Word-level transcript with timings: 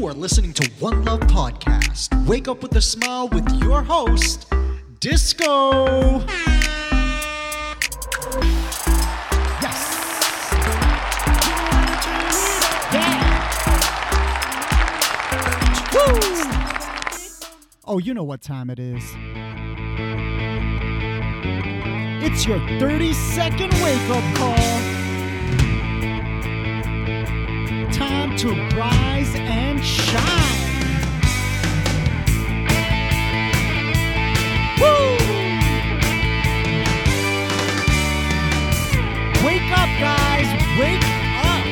You 0.00 0.06
are 0.06 0.14
listening 0.14 0.54
to 0.54 0.66
One 0.78 1.04
Love 1.04 1.20
Podcast. 1.20 2.26
Wake 2.26 2.48
up 2.48 2.62
with 2.62 2.74
a 2.74 2.80
smile 2.80 3.28
with 3.28 3.46
your 3.62 3.82
host, 3.82 4.50
Disco. 4.98 6.20
Yes. 9.60 9.76
Yeah. 12.94 13.26
Oh, 17.84 17.98
you 17.98 18.14
know 18.14 18.24
what 18.24 18.40
time 18.40 18.70
it 18.70 18.78
is. 18.78 19.04
It's 22.24 22.46
your 22.46 22.58
30 22.78 23.12
second 23.12 23.70
wake 23.82 24.08
up 24.08 24.34
call. 24.36 24.89
To 28.40 28.54
rise 28.74 29.34
and 29.34 29.84
shine. 29.84 30.22
Woo! 34.80 35.12
Wake 39.44 39.70
up, 39.76 39.90
guys. 40.00 40.48
Wake 40.80 41.04
up. 41.44 41.66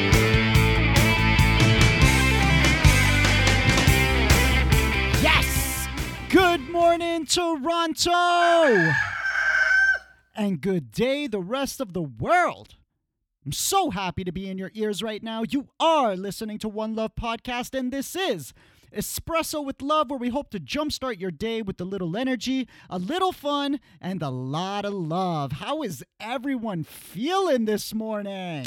Yes. 5.22 5.88
Good 6.28 6.68
morning, 6.68 7.24
Toronto. 7.24 8.92
And 10.36 10.60
good 10.60 10.92
day, 10.92 11.28
the 11.28 11.40
rest 11.40 11.80
of 11.80 11.94
the 11.94 12.02
world. 12.02 12.74
I'm 13.44 13.52
so 13.52 13.90
happy 13.90 14.24
to 14.24 14.32
be 14.32 14.48
in 14.50 14.58
your 14.58 14.70
ears 14.74 15.02
right 15.02 15.22
now. 15.22 15.42
You 15.48 15.68
are 15.80 16.16
listening 16.16 16.58
to 16.58 16.68
One 16.68 16.94
Love 16.94 17.12
Podcast, 17.14 17.76
and 17.78 17.92
this 17.92 18.16
is 18.16 18.52
Espresso 18.94 19.64
with 19.64 19.80
Love, 19.80 20.10
where 20.10 20.18
we 20.18 20.28
hope 20.28 20.50
to 20.50 20.60
jumpstart 20.60 21.20
your 21.20 21.30
day 21.30 21.62
with 21.62 21.80
a 21.80 21.84
little 21.84 22.16
energy, 22.16 22.68
a 22.90 22.98
little 22.98 23.32
fun, 23.32 23.80
and 24.00 24.22
a 24.22 24.28
lot 24.28 24.84
of 24.84 24.92
love. 24.92 25.52
How 25.52 25.82
is 25.82 26.04
everyone 26.20 26.82
feeling 26.82 27.64
this 27.64 27.94
morning? 27.94 28.66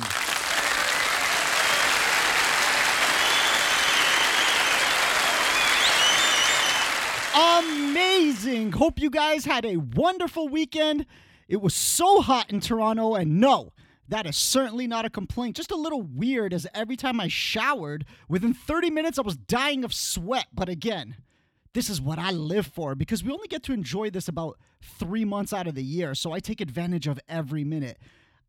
Amazing. 7.36 8.72
Hope 8.74 9.00
you 9.00 9.10
guys 9.10 9.46
had 9.46 9.66
a 9.66 9.78
wonderful 9.78 10.48
weekend. 10.50 11.06
It 11.48 11.62
was 11.62 11.74
so 11.74 12.22
hot 12.22 12.50
in 12.52 12.62
Toronto, 12.62 13.16
and 13.16 13.40
no, 13.40 13.74
that 14.12 14.26
is 14.26 14.36
certainly 14.36 14.88
not 14.88 15.06
a 15.06 15.10
complaint. 15.10 15.56
Just 15.56 15.72
a 15.72 15.76
little 15.76 16.02
weird 16.02 16.54
as 16.54 16.68
every 16.74 16.98
time 16.98 17.22
I 17.22 17.30
showered, 17.30 18.06
within 18.28 18.54
30 18.54 18.90
minutes 18.90 19.18
I 19.18 19.22
was 19.22 19.38
dying 19.38 19.86
of 19.86 19.94
sweat. 19.94 20.48
But 20.54 20.68
again, 20.68 21.16
this 21.74 21.90
is 21.90 22.02
what 22.02 22.20
I 22.20 22.32
live 22.32 22.68
for 22.68 22.94
because 22.94 23.24
we 23.24 23.32
only 23.32 23.48
get 23.48 23.64
to 23.64 23.74
enjoy 23.74 24.10
this 24.10 24.28
about 24.28 24.60
three 24.82 25.24
months 25.24 25.54
out 25.54 25.66
of 25.66 25.76
the 25.76 25.84
year. 25.84 26.14
So 26.14 26.34
I 26.34 26.40
take 26.40 26.60
advantage 26.60 27.08
of 27.08 27.22
every 27.30 27.64
minute. 27.64 28.00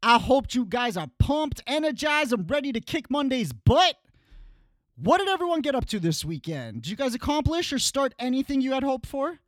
I 0.03 0.19
hope 0.19 0.53
you 0.53 0.65
guys 0.65 0.97
are 0.97 1.07
pumped, 1.21 1.63
energized, 1.65 2.33
and 2.33 2.51
ready 2.51 2.73
to 2.73 2.81
kick 2.81 3.09
Monday's 3.09 3.53
butt. 3.53 3.95
What 4.97 5.19
did 5.19 5.29
everyone 5.29 5.61
get 5.61 5.77
up 5.77 5.87
to 5.87 6.01
this 6.01 6.25
weekend? 6.25 6.83
Did 6.83 6.91
you 6.91 6.97
guys 6.97 7.15
accomplish 7.15 7.73
or 7.73 7.79
start 7.79 8.15
anything 8.19 8.61
you 8.63 8.73
had 8.73 8.83
hoped 8.83 9.07
for? 9.07 9.39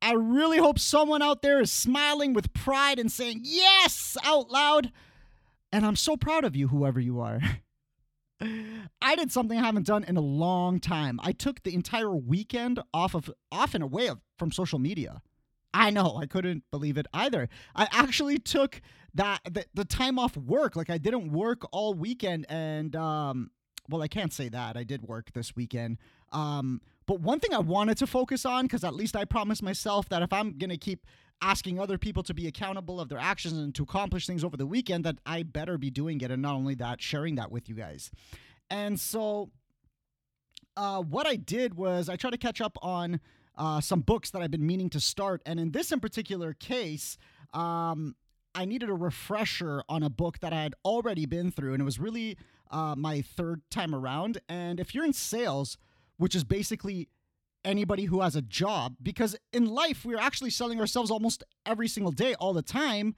I 0.00 0.14
really 0.14 0.58
hope 0.58 0.78
someone 0.78 1.20
out 1.20 1.42
there 1.42 1.60
is 1.60 1.70
smiling 1.70 2.32
with 2.32 2.54
pride 2.54 2.98
and 2.98 3.12
saying 3.12 3.40
yes 3.42 4.16
out 4.24 4.50
loud. 4.50 4.90
And 5.74 5.84
I'm 5.84 5.96
so 5.96 6.16
proud 6.16 6.44
of 6.44 6.54
you, 6.54 6.68
whoever 6.68 7.00
you 7.00 7.18
are. 7.18 7.40
I 9.02 9.16
did 9.16 9.32
something 9.32 9.58
I 9.58 9.64
haven't 9.64 9.86
done 9.86 10.04
in 10.04 10.16
a 10.16 10.20
long 10.20 10.78
time. 10.78 11.18
I 11.20 11.32
took 11.32 11.64
the 11.64 11.74
entire 11.74 12.14
weekend 12.14 12.78
off 12.94 13.16
of 13.16 13.28
off 13.50 13.74
and 13.74 13.82
away 13.82 14.06
of, 14.06 14.20
from 14.38 14.52
social 14.52 14.78
media. 14.78 15.20
I 15.72 15.90
know, 15.90 16.16
I 16.16 16.26
couldn't 16.26 16.62
believe 16.70 16.96
it 16.96 17.08
either. 17.12 17.48
I 17.74 17.88
actually 17.90 18.38
took 18.38 18.80
that 19.14 19.40
the, 19.50 19.64
the 19.74 19.84
time 19.84 20.16
off 20.16 20.36
work. 20.36 20.76
Like 20.76 20.90
I 20.90 20.98
didn't 20.98 21.32
work 21.32 21.62
all 21.72 21.92
weekend 21.92 22.46
and 22.48 22.94
um 22.94 23.50
well, 23.90 24.00
I 24.00 24.08
can't 24.08 24.32
say 24.32 24.48
that. 24.50 24.76
I 24.76 24.84
did 24.84 25.02
work 25.02 25.32
this 25.32 25.56
weekend. 25.56 25.98
Um 26.30 26.82
but 27.04 27.18
one 27.18 27.40
thing 27.40 27.52
I 27.52 27.58
wanted 27.58 27.98
to 27.98 28.06
focus 28.06 28.46
on 28.46 28.68
cuz 28.68 28.84
at 28.84 28.94
least 28.94 29.16
I 29.16 29.24
promised 29.24 29.64
myself 29.64 30.08
that 30.10 30.22
if 30.22 30.32
I'm 30.32 30.56
going 30.56 30.70
to 30.70 30.78
keep 30.78 31.04
asking 31.44 31.78
other 31.78 31.98
people 31.98 32.22
to 32.22 32.32
be 32.32 32.46
accountable 32.46 32.98
of 32.98 33.10
their 33.10 33.18
actions 33.18 33.58
and 33.58 33.74
to 33.74 33.82
accomplish 33.82 34.26
things 34.26 34.42
over 34.42 34.56
the 34.56 34.66
weekend 34.66 35.04
that 35.04 35.16
I 35.26 35.42
better 35.42 35.76
be 35.76 35.90
doing 35.90 36.22
it 36.22 36.30
and 36.30 36.40
not 36.40 36.54
only 36.54 36.74
that 36.76 37.02
sharing 37.02 37.34
that 37.34 37.52
with 37.52 37.68
you 37.68 37.74
guys. 37.74 38.10
And 38.70 38.98
so 38.98 39.50
uh, 40.74 41.02
what 41.02 41.26
I 41.26 41.36
did 41.36 41.74
was 41.74 42.08
I 42.08 42.16
tried 42.16 42.30
to 42.30 42.38
catch 42.38 42.62
up 42.62 42.78
on 42.80 43.20
uh, 43.58 43.82
some 43.82 44.00
books 44.00 44.30
that 44.30 44.40
I've 44.40 44.50
been 44.50 44.66
meaning 44.66 44.88
to 44.90 45.00
start 45.00 45.42
and 45.44 45.60
in 45.60 45.70
this 45.72 45.92
in 45.92 46.00
particular 46.00 46.54
case 46.54 47.18
um, 47.52 48.16
I 48.54 48.64
needed 48.64 48.88
a 48.88 48.94
refresher 48.94 49.84
on 49.88 50.02
a 50.02 50.10
book 50.10 50.40
that 50.40 50.52
I 50.52 50.62
had 50.62 50.74
already 50.82 51.26
been 51.26 51.50
through 51.50 51.74
and 51.74 51.82
it 51.82 51.84
was 51.84 52.00
really 52.00 52.38
uh, 52.70 52.94
my 52.96 53.20
third 53.20 53.60
time 53.70 53.94
around 53.94 54.40
and 54.48 54.80
if 54.80 54.94
you're 54.94 55.04
in 55.04 55.12
sales 55.12 55.76
which 56.16 56.34
is 56.34 56.42
basically 56.42 57.08
anybody 57.64 58.04
who 58.04 58.20
has 58.20 58.36
a 58.36 58.42
job 58.42 58.96
because 59.02 59.36
in 59.52 59.66
life 59.66 60.04
we're 60.04 60.18
actually 60.18 60.50
selling 60.50 60.80
ourselves 60.80 61.10
almost 61.10 61.42
every 61.66 61.88
single 61.88 62.12
day 62.12 62.34
all 62.34 62.52
the 62.52 62.62
time. 62.62 63.14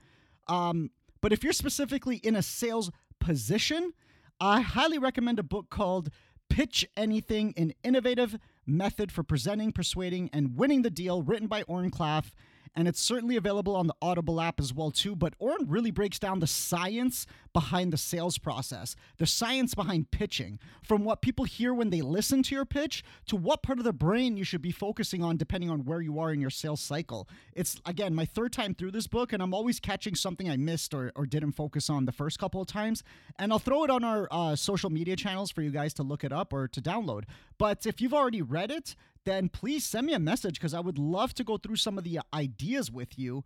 Um, 0.47 0.91
but 1.21 1.33
if 1.33 1.43
you're 1.43 1.53
specifically 1.53 2.17
in 2.17 2.35
a 2.35 2.41
sales 2.41 2.91
position 3.19 3.93
i 4.39 4.61
highly 4.61 4.97
recommend 4.97 5.39
a 5.39 5.43
book 5.43 5.69
called 5.69 6.09
pitch 6.49 6.85
anything 6.95 7.53
an 7.57 7.73
innovative 7.83 8.37
method 8.65 9.11
for 9.11 9.23
presenting 9.23 9.71
persuading 9.71 10.29
and 10.31 10.55
winning 10.57 10.81
the 10.81 10.89
deal 10.89 11.21
written 11.21 11.47
by 11.47 11.63
Oren 11.63 11.91
Klaff 11.91 12.31
and 12.75 12.87
it's 12.87 12.99
certainly 12.99 13.35
available 13.35 13.75
on 13.75 13.87
the 13.87 13.95
Audible 14.01 14.39
app 14.41 14.59
as 14.59 14.73
well 14.73 14.91
too. 14.91 15.15
But 15.15 15.33
Oren 15.39 15.67
really 15.67 15.91
breaks 15.91 16.19
down 16.19 16.39
the 16.39 16.47
science 16.47 17.25
behind 17.53 17.91
the 17.91 17.97
sales 17.97 18.37
process, 18.37 18.95
the 19.17 19.25
science 19.25 19.73
behind 19.73 20.11
pitching, 20.11 20.59
from 20.83 21.03
what 21.03 21.21
people 21.21 21.45
hear 21.45 21.73
when 21.73 21.89
they 21.89 22.01
listen 22.01 22.43
to 22.43 22.55
your 22.55 22.65
pitch 22.65 23.03
to 23.25 23.35
what 23.35 23.63
part 23.63 23.79
of 23.79 23.83
the 23.83 23.93
brain 23.93 24.37
you 24.37 24.43
should 24.43 24.61
be 24.61 24.71
focusing 24.71 25.23
on 25.23 25.37
depending 25.37 25.69
on 25.69 25.85
where 25.85 26.01
you 26.01 26.19
are 26.19 26.31
in 26.31 26.39
your 26.39 26.49
sales 26.49 26.81
cycle. 26.81 27.27
It's 27.53 27.81
again 27.85 28.13
my 28.13 28.25
third 28.25 28.53
time 28.53 28.75
through 28.75 28.91
this 28.91 29.07
book, 29.07 29.33
and 29.33 29.41
I'm 29.41 29.53
always 29.53 29.79
catching 29.79 30.15
something 30.15 30.49
I 30.49 30.57
missed 30.57 30.93
or, 30.93 31.11
or 31.15 31.25
didn't 31.25 31.53
focus 31.53 31.89
on 31.89 32.05
the 32.05 32.11
first 32.11 32.39
couple 32.39 32.61
of 32.61 32.67
times. 32.67 33.03
And 33.39 33.51
I'll 33.51 33.59
throw 33.59 33.83
it 33.83 33.89
on 33.89 34.03
our 34.03 34.27
uh, 34.31 34.55
social 34.55 34.89
media 34.89 35.15
channels 35.15 35.51
for 35.51 35.61
you 35.61 35.71
guys 35.71 35.93
to 35.95 36.03
look 36.03 36.23
it 36.23 36.31
up 36.31 36.53
or 36.53 36.67
to 36.67 36.81
download. 36.81 37.23
But 37.57 37.85
if 37.85 38.01
you've 38.01 38.13
already 38.13 38.41
read 38.41 38.71
it, 38.71 38.95
then 39.27 39.49
please 39.49 39.83
send 39.83 40.07
me 40.07 40.13
a 40.13 40.19
message 40.19 40.55
because 40.55 40.73
I 40.73 40.79
would 40.79 40.97
love 40.97 41.33
to 41.35 41.43
go 41.43 41.57
through 41.57 41.75
some 41.75 41.97
of 41.97 42.03
the 42.05 42.19
ideas 42.33 42.89
with 42.89 43.19
you. 43.19 43.43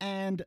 And 0.00 0.44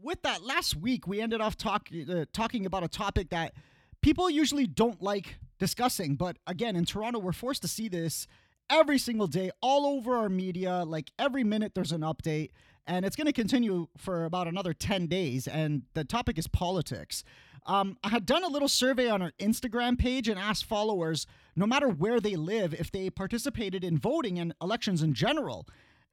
with 0.00 0.22
that, 0.22 0.42
last 0.42 0.76
week 0.76 1.06
we 1.06 1.20
ended 1.20 1.40
off 1.40 1.56
talk, 1.56 1.88
uh, 2.08 2.26
talking 2.32 2.66
about 2.66 2.84
a 2.84 2.88
topic 2.88 3.30
that 3.30 3.54
people 4.02 4.28
usually 4.28 4.66
don't 4.66 5.02
like 5.02 5.38
discussing. 5.58 6.16
But 6.16 6.36
again, 6.46 6.76
in 6.76 6.84
Toronto, 6.84 7.18
we're 7.18 7.32
forced 7.32 7.62
to 7.62 7.68
see 7.68 7.88
this 7.88 8.26
every 8.68 8.98
single 8.98 9.26
day, 9.26 9.50
all 9.62 9.86
over 9.86 10.16
our 10.16 10.28
media. 10.28 10.84
Like 10.84 11.10
every 11.18 11.44
minute, 11.44 11.74
there's 11.74 11.92
an 11.92 12.02
update. 12.02 12.50
And 12.86 13.04
it's 13.06 13.16
going 13.16 13.26
to 13.26 13.32
continue 13.32 13.88
for 13.96 14.24
about 14.24 14.48
another 14.48 14.74
10 14.74 15.06
days. 15.06 15.46
And 15.46 15.82
the 15.94 16.04
topic 16.04 16.38
is 16.38 16.46
politics. 16.46 17.24
Um, 17.70 17.98
I 18.02 18.08
had 18.08 18.26
done 18.26 18.42
a 18.42 18.48
little 18.48 18.66
survey 18.68 19.08
on 19.08 19.22
our 19.22 19.30
Instagram 19.38 19.96
page 19.96 20.26
and 20.26 20.40
asked 20.40 20.64
followers, 20.64 21.28
no 21.54 21.66
matter 21.66 21.88
where 21.88 22.18
they 22.18 22.34
live, 22.34 22.74
if 22.74 22.90
they 22.90 23.10
participated 23.10 23.84
in 23.84 23.96
voting 23.96 24.40
and 24.40 24.52
elections 24.60 25.04
in 25.04 25.14
general. 25.14 25.68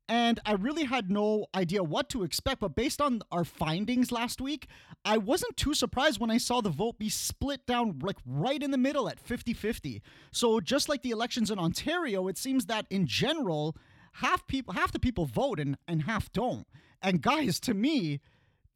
And 0.07 0.39
I 0.45 0.51
really 0.53 0.83
had 0.83 1.09
no 1.09 1.47
idea 1.55 1.81
what 1.81 2.09
to 2.09 2.21
expect, 2.21 2.59
but 2.59 2.75
based 2.75 3.01
on 3.01 3.23
our 3.31 3.43
findings 3.43 4.11
last 4.11 4.39
week, 4.39 4.67
I 5.03 5.17
wasn't 5.17 5.57
too 5.57 5.73
surprised 5.73 6.19
when 6.19 6.29
I 6.29 6.37
saw 6.37 6.61
the 6.61 6.69
vote 6.69 6.99
be 6.99 7.09
split 7.09 7.65
down 7.65 7.97
like 8.03 8.17
right 8.23 8.61
in 8.61 8.69
the 8.69 8.77
middle 8.77 9.09
at 9.09 9.19
50 9.19 9.53
50. 9.55 10.03
So, 10.31 10.59
just 10.59 10.87
like 10.87 11.01
the 11.01 11.09
elections 11.09 11.49
in 11.49 11.57
Ontario, 11.57 12.27
it 12.27 12.37
seems 12.37 12.67
that 12.67 12.85
in 12.91 13.07
general, 13.07 13.75
half 14.13 14.45
people 14.45 14.75
half 14.75 14.91
the 14.91 14.99
people 14.99 15.25
vote 15.25 15.59
and, 15.59 15.75
and 15.87 16.03
half 16.03 16.31
don't. 16.31 16.67
And 17.01 17.19
guys, 17.19 17.59
to 17.61 17.73
me, 17.73 18.21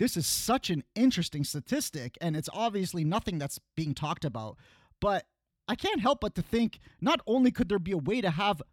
this 0.01 0.18
is 0.18 0.25
such 0.25 0.71
an 0.71 0.83
interesting 0.95 1.44
statistic, 1.44 2.18
and 2.19 2.36
it's 2.36 2.50
obviously 2.51 3.03
nothing 3.03 3.38
that's 3.38 3.59
being 3.75 3.94
talked 3.94 4.25
about. 4.25 4.57
But 5.00 5.27
I 5.68 5.75
can't 5.75 6.01
help 6.01 6.21
but 6.21 6.33
to 6.33 6.42
think 6.42 6.80
not 7.00 7.21
only 7.27 7.51
could 7.51 7.69
there 7.69 7.77
be 7.77 7.92
a 7.92 8.00
way 8.00 8.19
to 8.19 8.31
have 8.31 8.63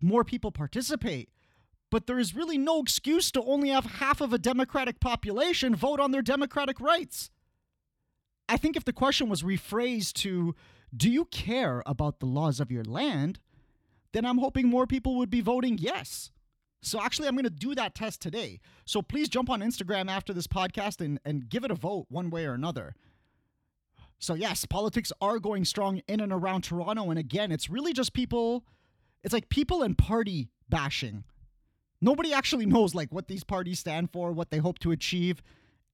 more 0.00 0.24
people 0.24 0.50
participate, 0.50 1.28
but 1.90 2.06
there 2.06 2.18
is 2.18 2.34
really 2.34 2.56
no 2.56 2.80
excuse 2.80 3.30
to 3.32 3.42
only 3.42 3.68
have 3.68 3.84
half 3.84 4.22
of 4.22 4.32
a 4.32 4.38
Democratic 4.38 4.98
population 4.98 5.76
vote 5.76 6.00
on 6.00 6.10
their 6.10 6.22
democratic 6.22 6.80
rights. 6.80 7.28
I 8.48 8.56
think 8.56 8.74
if 8.74 8.86
the 8.86 8.94
question 8.94 9.28
was 9.28 9.42
rephrased 9.42 10.14
to, 10.22 10.54
Do 10.96 11.10
you 11.10 11.26
care 11.26 11.82
about 11.84 12.18
the 12.18 12.26
laws 12.26 12.60
of 12.60 12.72
your 12.72 12.84
land? 12.84 13.40
then 14.12 14.24
I'm 14.24 14.38
hoping 14.38 14.68
more 14.68 14.86
people 14.86 15.16
would 15.16 15.30
be 15.30 15.42
voting 15.42 15.76
yes. 15.76 16.30
So 16.82 17.00
actually, 17.00 17.28
I'm 17.28 17.34
going 17.34 17.44
to 17.44 17.50
do 17.50 17.74
that 17.76 17.94
test 17.94 18.20
today. 18.20 18.58
So 18.84 19.02
please 19.02 19.28
jump 19.28 19.48
on 19.48 19.60
Instagram 19.60 20.10
after 20.10 20.32
this 20.32 20.48
podcast 20.48 21.00
and, 21.00 21.20
and 21.24 21.48
give 21.48 21.64
it 21.64 21.70
a 21.70 21.76
vote 21.76 22.06
one 22.08 22.28
way 22.28 22.44
or 22.44 22.54
another. 22.54 22.94
So, 24.18 24.34
yes, 24.34 24.64
politics 24.66 25.12
are 25.20 25.38
going 25.38 25.64
strong 25.64 26.00
in 26.06 26.20
and 26.20 26.32
around 26.32 26.62
Toronto. 26.62 27.10
And 27.10 27.18
again, 27.18 27.50
it's 27.50 27.70
really 27.70 27.92
just 27.92 28.12
people, 28.12 28.64
it's 29.22 29.32
like 29.32 29.48
people 29.48 29.82
and 29.82 29.96
party 29.96 30.48
bashing. 30.68 31.24
Nobody 32.00 32.32
actually 32.32 32.66
knows 32.66 32.94
like 32.94 33.12
what 33.12 33.28
these 33.28 33.44
parties 33.44 33.78
stand 33.78 34.10
for, 34.12 34.32
what 34.32 34.50
they 34.50 34.58
hope 34.58 34.78
to 34.80 34.90
achieve, 34.90 35.42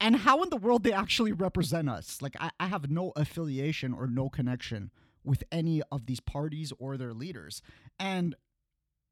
and 0.01 0.17
how 0.17 0.43
in 0.43 0.51
the 0.51 0.57
world 0.57 0.85
they 0.85 0.93
actually 0.93 1.33
represent 1.33 1.89
us. 1.89 2.23
Like, 2.23 2.37
I, 2.41 2.51
I 2.59 2.67
have 2.67 2.91
no 2.91 3.13
affiliation 3.15 3.93
or 3.93 4.07
no 4.07 4.29
connection 4.29 4.91
with 5.25 5.43
any 5.53 5.83
of 5.91 6.07
these 6.07 6.21
parties 6.21 6.73
or 6.79 6.97
their 6.97 7.13
leaders. 7.13 7.61
And 7.99 8.35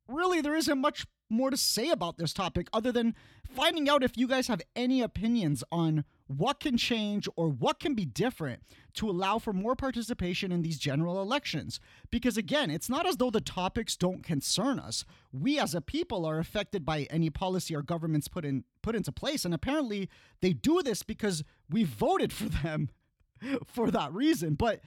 really, 0.08 0.40
there 0.40 0.56
isn't 0.56 0.78
much 0.78 1.06
more 1.28 1.50
to 1.50 1.56
say 1.56 1.90
about 1.90 2.18
this 2.18 2.32
topic 2.32 2.68
other 2.72 2.92
than 2.92 3.14
finding 3.48 3.88
out 3.88 4.02
if 4.02 4.16
you 4.16 4.28
guys 4.28 4.46
have 4.46 4.62
any 4.74 5.02
opinions 5.02 5.64
on 5.72 6.04
what 6.28 6.60
can 6.60 6.76
change 6.76 7.28
or 7.36 7.48
what 7.48 7.78
can 7.78 7.94
be 7.94 8.04
different 8.04 8.62
to 8.94 9.08
allow 9.08 9.38
for 9.38 9.52
more 9.52 9.76
participation 9.76 10.50
in 10.50 10.62
these 10.62 10.78
general 10.78 11.20
elections. 11.20 11.78
Because 12.10 12.36
again, 12.36 12.70
it's 12.70 12.88
not 12.88 13.06
as 13.06 13.16
though 13.16 13.30
the 13.30 13.40
topics 13.40 13.96
don't 13.96 14.22
concern 14.22 14.78
us. 14.78 15.04
We 15.32 15.58
as 15.58 15.74
a 15.74 15.80
people 15.80 16.24
are 16.24 16.38
affected 16.38 16.84
by 16.84 17.06
any 17.10 17.30
policy 17.30 17.74
our 17.74 17.82
governments 17.82 18.28
put 18.28 18.44
in 18.44 18.64
put 18.82 18.96
into 18.96 19.12
place 19.12 19.44
and 19.44 19.52
apparently 19.52 20.08
they 20.40 20.52
do 20.52 20.82
this 20.82 21.02
because 21.02 21.42
we 21.68 21.82
voted 21.84 22.32
for 22.32 22.48
them 22.48 22.88
for 23.66 23.90
that 23.90 24.12
reason. 24.12 24.54
But 24.54 24.80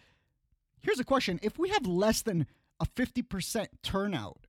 here's 0.81 0.99
a 0.99 1.05
question, 1.05 1.39
if 1.41 1.57
we 1.59 1.69
have 1.69 1.85
less 1.85 2.21
than 2.21 2.47
a 2.79 2.85
50% 2.85 3.67
turnout 3.83 4.47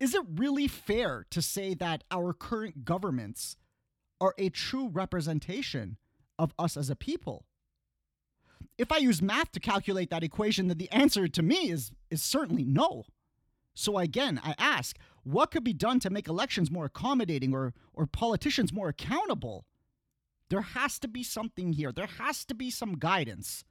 is 0.00 0.14
it 0.14 0.24
really 0.36 0.68
fair 0.68 1.26
to 1.30 1.42
say 1.42 1.74
that 1.74 2.04
our 2.10 2.32
current 2.32 2.84
governments 2.84 3.56
are 4.20 4.34
a 4.38 4.48
true 4.48 4.88
representation 4.88 5.96
of 6.38 6.54
us 6.58 6.76
as 6.76 6.90
a 6.90 6.96
people? 6.96 7.44
If 8.76 8.92
I 8.92 8.98
use 8.98 9.20
math 9.20 9.52
to 9.52 9.60
calculate 9.60 10.10
that 10.10 10.22
equation, 10.22 10.68
then 10.68 10.78
the 10.78 10.90
answer 10.90 11.26
to 11.26 11.42
me 11.42 11.70
is, 11.70 11.90
is 12.10 12.22
certainly 12.22 12.64
no. 12.64 13.04
So 13.74 13.98
again, 13.98 14.40
I 14.42 14.54
ask, 14.58 14.96
what 15.24 15.50
could 15.50 15.64
be 15.64 15.72
done 15.72 16.00
to 16.00 16.10
make 16.10 16.28
elections 16.28 16.70
more 16.70 16.84
accommodating 16.84 17.52
or, 17.52 17.74
or 17.92 18.06
politicians 18.06 18.72
more 18.72 18.88
accountable? 18.88 19.66
There 20.48 20.62
has 20.62 20.98
to 21.00 21.08
be 21.08 21.22
something 21.22 21.72
here. 21.72 21.92
There 21.92 22.08
has 22.18 22.44
to 22.46 22.54
be 22.54 22.70
some 22.70 22.94
guidance. 22.98 23.64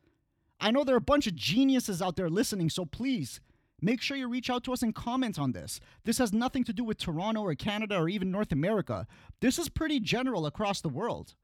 I 0.59 0.71
know 0.71 0.83
there 0.83 0.95
are 0.95 0.99
a 0.99 1.01
bunch 1.01 1.27
of 1.27 1.35
geniuses 1.35 2.01
out 2.01 2.15
there 2.15 2.29
listening, 2.29 2.69
so 2.69 2.85
please 2.85 3.39
Make 3.81 4.01
sure 4.01 4.17
you 4.17 4.27
reach 4.27 4.49
out 4.49 4.63
to 4.63 4.73
us 4.73 4.81
and 4.81 4.93
comment 4.95 5.37
on 5.37 5.51
this. 5.51 5.79
This 6.03 6.17
has 6.17 6.33
nothing 6.33 6.63
to 6.63 6.73
do 6.73 6.83
with 6.83 6.97
Toronto 6.97 7.41
or 7.41 7.53
Canada 7.53 7.97
or 7.97 8.09
even 8.09 8.31
North 8.31 8.51
America. 8.51 9.05
This 9.39 9.59
is 9.59 9.69
pretty 9.69 9.99
general 9.99 10.45
across 10.45 10.81
the 10.81 10.89
world. 10.89 11.35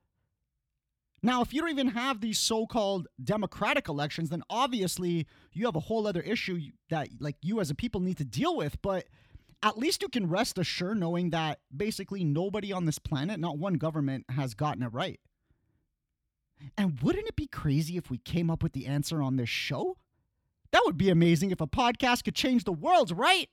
Now, 1.21 1.41
if 1.41 1.53
you 1.53 1.61
don't 1.61 1.69
even 1.69 1.89
have 1.89 2.19
these 2.19 2.37
so-called 2.37 3.07
democratic 3.23 3.87
elections, 3.87 4.29
then 4.29 4.43
obviously 4.49 5.25
you 5.53 5.65
have 5.65 5.75
a 5.75 5.81
whole 5.81 6.05
other 6.05 6.21
issue 6.21 6.59
that 6.89 7.07
like 7.19 7.37
you 7.41 7.61
as 7.61 7.69
a 7.69 7.75
people 7.75 8.01
need 8.01 8.17
to 8.17 8.25
deal 8.25 8.57
with, 8.57 8.81
but 8.81 9.05
at 9.61 9.77
least 9.77 10.01
you 10.01 10.09
can 10.09 10.27
rest 10.27 10.57
assured 10.57 10.99
knowing 10.99 11.29
that 11.29 11.59
basically 11.75 12.25
nobody 12.25 12.73
on 12.73 12.83
this 12.83 12.99
planet, 12.99 13.39
not 13.39 13.57
one 13.57 13.75
government 13.75 14.25
has 14.29 14.53
gotten 14.53 14.83
it 14.83 14.91
right. 14.91 15.21
And 16.77 16.99
wouldn't 17.01 17.27
it 17.27 17.37
be 17.37 17.47
crazy 17.47 17.95
if 17.95 18.09
we 18.09 18.17
came 18.17 18.49
up 18.49 18.61
with 18.61 18.73
the 18.73 18.87
answer 18.87 19.21
on 19.21 19.37
this 19.37 19.49
show? 19.49 19.97
That 20.73 20.81
would 20.85 20.97
be 20.97 21.11
amazing 21.11 21.51
if 21.51 21.61
a 21.61 21.67
podcast 21.67 22.23
could 22.23 22.33
change 22.33 22.63
the 22.63 22.71
world, 22.73 23.11
right? 23.15 23.47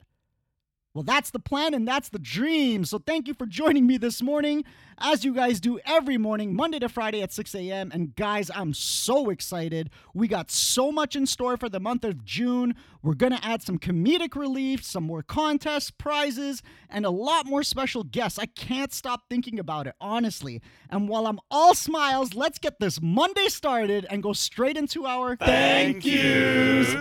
Well, 0.93 1.05
that's 1.05 1.31
the 1.31 1.39
plan 1.39 1.73
and 1.73 1.87
that's 1.87 2.09
the 2.09 2.19
dream. 2.19 2.85
So, 2.85 2.99
thank 2.99 3.29
you 3.29 3.35
for 3.35 3.47
joining 3.47 3.87
me 3.87 3.97
this 3.97 4.21
morning, 4.21 4.65
as 4.99 5.25
you 5.25 5.33
guys 5.33 5.61
do 5.61 5.79
every 5.87 6.19
morning, 6.19 6.53
Monday 6.55 6.81
to 6.81 6.89
Friday 6.89 7.23
at 7.23 7.33
6 7.33 7.55
a.m. 7.55 7.93
And, 7.95 8.17
guys, 8.17 8.51
I'm 8.53 8.75
so 8.75 9.31
excited. 9.31 9.91
We 10.15 10.27
got 10.27 10.51
so 10.51 10.91
much 10.91 11.15
in 11.15 11.27
store 11.27 11.57
for 11.57 11.69
the 11.69 11.79
month 11.79 12.05
of 12.05 12.25
June. 12.25 12.75
We're 13.05 13.15
going 13.15 13.33
to 13.33 13.45
add 13.45 13.63
some 13.63 13.79
comedic 13.79 14.35
relief, 14.35 14.83
some 14.85 15.05
more 15.05 15.23
contests, 15.23 15.93
prizes, 15.93 16.61
and 16.89 17.07
a 17.07 17.11
lot 17.11 17.47
more 17.47 17.63
special 17.63 18.03
guests. 18.03 18.37
I 18.37 18.47
can't 18.47 18.93
stop 18.93 19.29
thinking 19.29 19.61
about 19.61 19.87
it, 19.87 19.95
honestly. 20.01 20.61
And 20.91 21.09
while 21.09 21.29
I'm 21.29 21.39
all 21.53 21.77
smiles, 21.77 22.35
let's 22.35 22.59
get 22.59 22.81
this 22.81 23.01
Monday 23.01 23.47
started 23.47 24.09
and 24.11 24.25
go 24.25 24.33
straight 24.33 24.77
into 24.77 25.07
our 25.07 25.37
thank 25.37 26.05
yous. 26.05 26.97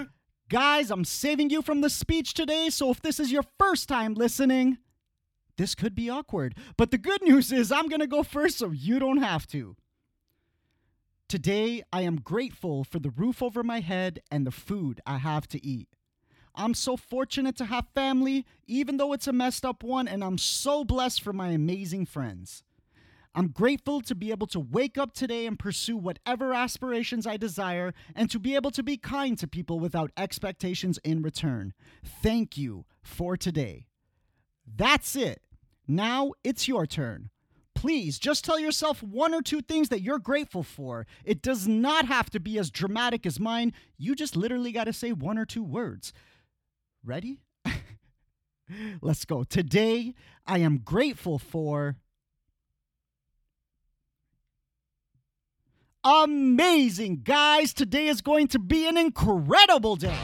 Guys, 0.50 0.90
I'm 0.90 1.06
saving 1.06 1.52
you 1.52 1.62
from 1.62 1.82
the 1.82 1.92
speech 1.92 2.34
today, 2.34 2.72
so 2.72 2.90
if 2.90 3.02
this 3.02 3.20
is 3.20 3.32
your 3.32 3.44
first 3.60 3.88
time 3.88 4.16
listening, 4.16 4.80
this 5.58 5.76
could 5.76 5.94
be 5.94 6.10
awkward. 6.10 6.56
But 6.76 6.90
the 6.90 6.98
good 6.98 7.22
news 7.22 7.52
is 7.52 7.72
I'm 7.72 7.88
going 7.88 8.00
to 8.00 8.08
go 8.08 8.24
first 8.24 8.58
so 8.58 8.72
you 8.72 8.98
don't 8.98 9.22
have 9.22 9.46
to. 9.48 9.76
Today, 11.28 11.84
I 11.94 12.02
am 12.02 12.16
grateful 12.20 12.84
for 12.84 12.98
the 12.98 13.12
roof 13.12 13.44
over 13.44 13.62
my 13.62 13.80
head 13.82 14.22
and 14.32 14.48
the 14.48 14.52
food 14.52 15.00
I 15.06 15.20
have 15.20 15.48
to 15.50 15.64
eat. 15.64 15.88
I'm 16.56 16.74
so 16.74 16.98
fortunate 16.98 17.56
to 17.58 17.66
have 17.66 17.86
family, 17.94 18.48
even 18.66 18.98
though 18.98 19.14
it's 19.14 19.28
a 19.28 19.34
messed 19.34 19.64
up 19.64 19.84
one, 19.84 20.08
and 20.08 20.24
I'm 20.24 20.40
so 20.40 20.84
blessed 20.84 21.22
for 21.22 21.32
my 21.32 21.50
amazing 21.50 22.08
friends. 22.08 22.64
I'm 23.40 23.52
grateful 23.52 24.02
to 24.02 24.16
be 24.16 24.32
able 24.32 24.48
to 24.48 24.60
wake 24.60 24.98
up 24.98 25.14
today 25.14 25.46
and 25.46 25.58
pursue 25.58 25.96
whatever 25.96 26.54
aspirations 26.54 27.26
I 27.26 27.38
desire 27.38 27.94
and 28.14 28.30
to 28.32 28.38
be 28.38 28.54
able 28.54 28.72
to 28.72 28.84
be 28.84 28.98
kind 28.98 29.38
to 29.38 29.48
people 29.48 29.80
without 29.80 30.12
expectations 30.18 31.00
in 31.06 31.22
return. 31.22 31.74
Thank 32.04 32.58
you 32.58 32.84
for 33.02 33.38
today. 33.38 33.86
That's 34.68 35.16
it. 35.16 35.42
Now 35.88 36.34
it's 36.44 36.68
your 36.68 36.86
turn. 36.86 37.30
Please 37.74 38.20
just 38.20 38.44
tell 38.44 38.60
yourself 38.60 39.02
one 39.02 39.34
or 39.34 39.42
two 39.42 39.62
things 39.62 39.88
that 39.88 40.02
you're 40.02 40.20
grateful 40.20 40.62
for. 40.62 41.08
It 41.24 41.42
does 41.42 41.66
not 41.66 42.08
have 42.08 42.30
to 42.32 42.42
be 42.42 42.60
as 42.60 42.70
dramatic 42.70 43.26
as 43.26 43.40
mine. 43.40 43.72
You 43.98 44.16
just 44.16 44.36
literally 44.36 44.74
got 44.74 44.84
to 44.84 44.92
say 44.92 45.14
one 45.14 45.38
or 45.38 45.46
two 45.46 45.64
words. 45.64 46.12
Ready? 47.06 47.40
Let's 49.02 49.24
go. 49.24 49.46
Today, 49.46 50.14
I 50.46 50.58
am 50.58 50.80
grateful 50.80 51.40
for 51.40 51.96
amazing, 56.04 57.22
guys. 57.24 57.74
Today 57.74 58.08
is 58.08 58.22
going 58.22 58.48
to 58.50 58.60
be 58.60 58.88
an 58.88 58.98
incredible 58.98 59.96
day. 59.96 60.18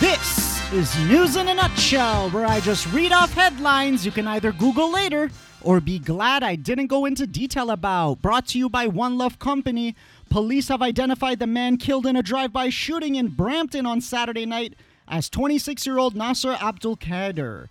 This 0.00 0.72
is 0.72 0.98
News 1.06 1.36
in 1.36 1.48
a 1.48 1.54
Nutshell, 1.54 2.30
where 2.30 2.46
I 2.46 2.60
just 2.60 2.92
read 2.92 3.12
off 3.12 3.32
headlines 3.34 4.04
you 4.04 4.10
can 4.10 4.26
either 4.26 4.52
Google 4.52 4.90
later 4.90 5.30
or 5.60 5.80
be 5.80 5.98
glad 5.98 6.42
I 6.42 6.56
didn't 6.56 6.88
go 6.88 7.04
into 7.04 7.26
detail 7.26 7.70
about. 7.70 8.20
Brought 8.20 8.48
to 8.48 8.58
you 8.58 8.68
by 8.68 8.88
One 8.88 9.16
Love 9.16 9.38
Company. 9.38 9.94
Police 10.28 10.68
have 10.68 10.82
identified 10.82 11.38
the 11.38 11.46
man 11.46 11.76
killed 11.76 12.06
in 12.06 12.16
a 12.16 12.22
drive 12.22 12.52
by 12.52 12.68
shooting 12.68 13.14
in 13.14 13.28
Brampton 13.28 13.86
on 13.86 14.00
Saturday 14.00 14.44
night 14.44 14.74
as 15.06 15.28
26 15.28 15.86
year 15.86 15.98
old 15.98 16.16
Nasser 16.16 16.56
Abdul 16.60 16.96
Kader. 16.96 17.68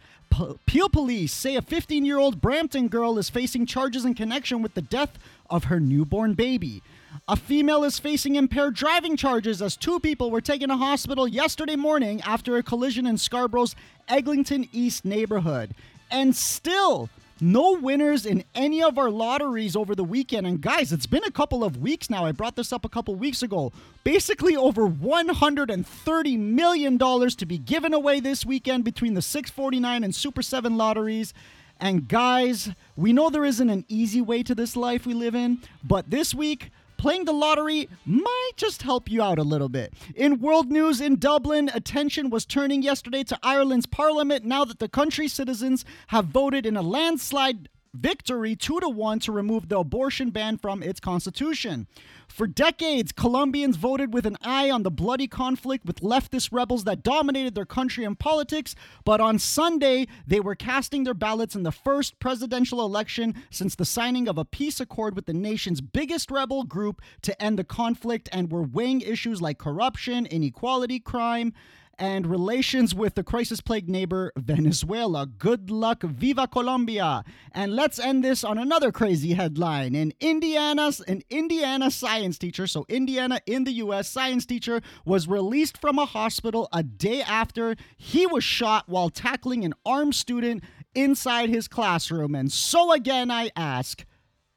Peel 0.66 0.90
police 0.90 1.34
say 1.34 1.56
a 1.56 1.62
15 1.62 2.06
year 2.06 2.18
old 2.18 2.42
Brampton 2.42 2.88
girl 2.88 3.18
is 3.18 3.30
facing 3.30 3.66
charges 3.66 4.06
in 4.06 4.14
connection 4.14 4.62
with 4.62 4.74
the 4.74 4.82
death 4.82 5.18
of 5.50 5.66
her 5.66 5.80
newborn 5.80 6.34
baby. 6.34 6.82
A 7.28 7.36
female 7.36 7.84
is 7.84 8.00
facing 8.00 8.36
impaired 8.36 8.74
driving 8.74 9.18
charges 9.18 9.62
as 9.62 9.76
two 9.76 10.00
people 10.00 10.32
were 10.32 10.42
taken 10.42 10.70
to 10.70 10.78
hospital 10.78 11.28
yesterday 11.28 11.76
morning 11.76 12.22
after 12.22 12.56
a 12.56 12.64
collision 12.64 13.06
in 13.06 13.18
Scarborough's 13.18 13.76
Eglinton 14.08 14.68
East 14.72 15.04
neighborhood. 15.04 15.76
And 16.10 16.36
still, 16.36 17.10
no 17.42 17.74
winners 17.74 18.26
in 18.26 18.44
any 18.54 18.84
of 18.84 18.98
our 18.98 19.10
lotteries 19.10 19.76
over 19.76 19.96
the 19.96 20.04
weekend. 20.04 20.46
And 20.46 20.62
guys, 20.62 20.94
it's 20.94 21.08
been 21.08 21.24
a 21.24 21.32
couple 21.32 21.64
of 21.64 21.78
weeks 21.78 22.10
now. 22.10 22.26
I 22.26 22.32
brought 22.32 22.56
this 22.56 22.72
up 22.72 22.86
a 22.86 22.90
couple 22.90 23.16
weeks 23.16 23.42
ago. 23.42 23.74
Basically, 24.04 24.56
over 24.56 24.88
$130 24.88 26.40
million 26.40 26.98
to 27.00 27.46
be 27.48 27.58
given 27.58 27.94
away 27.94 28.20
this 28.20 28.46
weekend 28.46 28.84
between 28.84 29.16
the 29.16 29.22
649 29.22 30.04
and 30.04 30.14
Super 30.14 30.42
7 30.42 30.78
lotteries. 30.78 31.34
And 31.80 32.08
guys, 32.08 32.70
we 32.96 33.12
know 33.12 33.32
there 33.32 33.44
isn't 33.44 33.70
an 33.70 33.86
easy 33.88 34.22
way 34.22 34.44
to 34.44 34.54
this 34.54 34.76
life 34.76 35.08
we 35.08 35.16
live 35.16 35.34
in, 35.34 35.60
but 35.84 36.12
this 36.12 36.32
week, 36.32 36.70
playing 37.02 37.26
the 37.26 37.34
lottery 37.34 37.90
might 38.06 38.52
just 38.58 38.84
help 38.84 39.10
you 39.10 39.24
out 39.24 39.40
a 39.40 39.44
little 39.44 39.70
bit. 39.70 39.92
In 40.16 40.40
world 40.40 40.72
news 40.72 41.02
in 41.02 41.18
Dublin, 41.18 41.72
attention 41.74 42.30
was 42.30 42.46
turning 42.46 42.84
yesterday 42.84 43.24
to 43.24 43.40
Ireland's 43.42 43.88
parliament 43.88 44.46
now 44.46 44.66
that 44.66 44.78
the 44.78 44.88
country's 44.88 45.34
citizens 45.34 45.84
have 46.10 46.26
voted 46.26 46.64
in 46.64 46.78
a 46.78 46.84
landslide 46.84 47.70
victory 47.94 48.56
2 48.56 48.80
to 48.80 48.90
1 48.90 49.20
to 49.20 49.32
remove 49.32 49.68
the 49.68 49.80
abortion 49.80 50.30
ban 50.30 50.58
from 50.58 50.82
its 50.82 51.00
constitution. 51.00 51.88
For 52.28 52.48
decades, 52.48 53.12
Colombians 53.12 53.76
voted 53.76 54.14
with 54.14 54.26
an 54.26 54.38
eye 54.42 54.72
on 54.72 54.84
the 54.84 54.92
bloody 54.92 55.28
conflict 55.28 55.86
with 55.86 56.00
leftist 56.00 56.54
rebels 56.54 56.86
that 56.86 57.04
dominated 57.04 57.56
their 57.56 57.66
country 57.66 58.06
and 58.06 58.18
politics, 58.18 58.74
but 59.04 59.20
on 59.20 59.38
Sunday, 59.38 60.08
they 60.26 60.40
were 60.40 60.56
casting 60.56 61.04
their 61.04 61.14
ballots 61.14 61.56
in 61.56 61.64
the 61.64 61.74
first 61.74 62.20
presidential 62.20 62.86
election 62.86 63.36
since 63.50 63.76
the 63.76 63.84
signing 63.84 64.30
of 64.30 64.38
a 64.38 64.46
peace 64.46 64.80
accord 64.80 65.16
with 65.16 65.26
the 65.26 65.34
nation's 65.34 65.82
biggest 65.82 66.32
rebel 66.32 66.64
group 66.64 67.02
to 67.22 67.42
end 67.42 67.60
the 67.60 67.64
conflict 67.66 68.30
and 68.32 68.52
were 68.52 68.64
weighing 68.64 69.02
issues 69.02 69.42
like 69.42 69.58
corruption, 69.58 70.26
inequality, 70.26 71.00
crime, 71.00 71.54
and 72.02 72.26
relations 72.26 72.96
with 72.96 73.14
the 73.14 73.24
crisis 73.24 73.62
plagued 73.62 73.88
neighbor 73.88 74.34
Venezuela. 74.36 75.28
Good 75.28 75.70
luck, 75.70 76.02
Viva 76.02 76.48
Colombia. 76.48 77.24
And 77.52 77.76
let's 77.76 78.00
end 78.00 78.24
this 78.24 78.44
on 78.44 78.58
another 78.58 78.92
crazy 78.92 79.34
headline. 79.34 79.94
In 79.94 80.12
Indiana, 80.20 80.92
an 81.08 81.22
Indiana 81.30 81.92
science 81.92 82.40
teacher, 82.40 82.66
so 82.66 82.88
Indiana 82.90 83.40
in 83.46 83.66
the 83.66 83.74
US, 83.74 84.10
science 84.10 84.48
teacher 84.48 84.82
was 85.06 85.28
released 85.28 85.78
from 85.78 86.00
a 86.00 86.06
hospital 86.06 86.68
a 86.74 86.82
day 86.82 87.22
after 87.22 87.76
he 87.98 88.26
was 88.26 88.44
shot 88.44 88.86
while 88.88 89.12
tackling 89.12 89.64
an 89.64 89.76
armed 89.86 90.16
student 90.16 90.64
inside 90.96 91.50
his 91.50 91.68
classroom. 91.68 92.34
And 92.34 92.52
so 92.52 92.92
again, 92.92 93.30
I 93.30 93.52
ask, 93.56 94.04